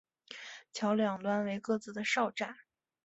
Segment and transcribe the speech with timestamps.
[0.73, 2.55] 桥两端为各自的哨站。